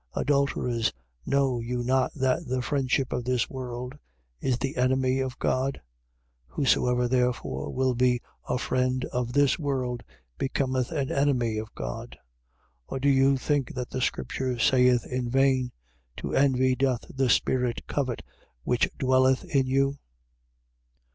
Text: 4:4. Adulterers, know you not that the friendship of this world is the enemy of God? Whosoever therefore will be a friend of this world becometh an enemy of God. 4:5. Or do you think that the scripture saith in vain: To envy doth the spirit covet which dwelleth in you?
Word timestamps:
4:4. 0.15 0.21
Adulterers, 0.21 0.93
know 1.27 1.59
you 1.59 1.83
not 1.83 2.11
that 2.15 2.47
the 2.47 2.63
friendship 2.63 3.13
of 3.13 3.23
this 3.23 3.51
world 3.51 3.93
is 4.39 4.57
the 4.57 4.75
enemy 4.75 5.19
of 5.19 5.37
God? 5.37 5.79
Whosoever 6.47 7.07
therefore 7.07 7.69
will 7.69 7.93
be 7.93 8.19
a 8.49 8.57
friend 8.57 9.05
of 9.13 9.33
this 9.33 9.59
world 9.59 10.01
becometh 10.39 10.91
an 10.91 11.11
enemy 11.11 11.59
of 11.59 11.71
God. 11.75 12.17
4:5. 12.85 12.85
Or 12.87 12.99
do 12.99 13.09
you 13.09 13.37
think 13.37 13.75
that 13.75 13.91
the 13.91 14.01
scripture 14.01 14.57
saith 14.57 15.05
in 15.05 15.29
vain: 15.29 15.71
To 16.17 16.33
envy 16.33 16.75
doth 16.75 17.05
the 17.13 17.29
spirit 17.29 17.85
covet 17.85 18.23
which 18.63 18.89
dwelleth 18.97 19.43
in 19.55 19.67
you? 19.67 19.99